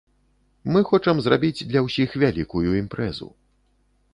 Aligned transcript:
Мы 0.75 0.79
хочам 0.91 1.17
зрабіць 1.25 1.67
для 1.73 1.79
ўсіх 1.89 2.15
вялікую 2.25 2.65
імпрэзу. 2.81 3.29